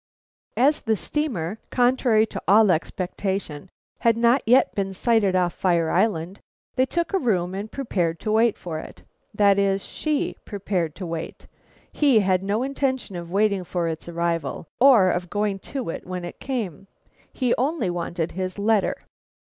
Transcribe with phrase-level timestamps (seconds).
[0.57, 3.69] "As the steamer, contrary to all expectation,
[3.99, 6.39] had not yet been sighted off Fire Island,
[6.75, 9.03] they took a room and prepared to wait for it.
[9.35, 11.45] That is, she prepared to wait.
[11.91, 16.25] He had no intention of waiting for its arrival or of going to it when
[16.25, 16.87] it came;
[17.31, 19.03] he only wanted his letter.